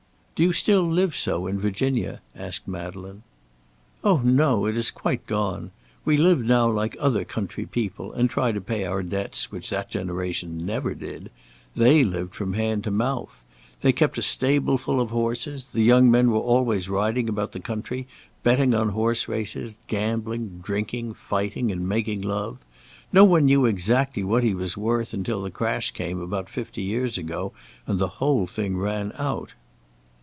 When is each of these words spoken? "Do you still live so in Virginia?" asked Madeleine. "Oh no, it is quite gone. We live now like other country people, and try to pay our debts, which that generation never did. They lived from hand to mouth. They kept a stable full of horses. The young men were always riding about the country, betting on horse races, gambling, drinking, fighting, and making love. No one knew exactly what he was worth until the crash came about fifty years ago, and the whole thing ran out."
"Do 0.33 0.47
you 0.47 0.53
still 0.53 0.81
live 0.87 1.15
so 1.15 1.45
in 1.45 1.59
Virginia?" 1.59 2.19
asked 2.35 2.67
Madeleine. 2.67 3.21
"Oh 4.03 4.21
no, 4.23 4.65
it 4.65 4.75
is 4.75 4.89
quite 4.89 5.27
gone. 5.27 5.69
We 6.03 6.17
live 6.17 6.39
now 6.41 6.67
like 6.67 6.97
other 6.99 7.23
country 7.23 7.67
people, 7.67 8.11
and 8.13 8.27
try 8.27 8.51
to 8.51 8.59
pay 8.59 8.83
our 8.83 9.03
debts, 9.03 9.51
which 9.51 9.69
that 9.69 9.91
generation 9.91 10.65
never 10.65 10.95
did. 10.95 11.29
They 11.75 12.03
lived 12.03 12.33
from 12.33 12.53
hand 12.53 12.83
to 12.85 12.89
mouth. 12.89 13.43
They 13.81 13.91
kept 13.91 14.17
a 14.17 14.23
stable 14.23 14.79
full 14.79 14.99
of 14.99 15.11
horses. 15.11 15.65
The 15.73 15.83
young 15.83 16.09
men 16.09 16.31
were 16.31 16.39
always 16.39 16.89
riding 16.89 17.29
about 17.29 17.51
the 17.51 17.59
country, 17.59 18.07
betting 18.41 18.73
on 18.73 18.89
horse 18.89 19.27
races, 19.27 19.77
gambling, 19.85 20.59
drinking, 20.63 21.13
fighting, 21.13 21.71
and 21.71 21.87
making 21.87 22.21
love. 22.23 22.57
No 23.13 23.23
one 23.23 23.45
knew 23.45 23.67
exactly 23.67 24.23
what 24.23 24.41
he 24.43 24.55
was 24.55 24.75
worth 24.75 25.13
until 25.13 25.43
the 25.43 25.51
crash 25.51 25.91
came 25.91 26.19
about 26.19 26.49
fifty 26.49 26.81
years 26.81 27.15
ago, 27.19 27.51
and 27.85 27.99
the 27.99 28.07
whole 28.17 28.47
thing 28.47 28.75
ran 28.75 29.13
out." 29.19 29.53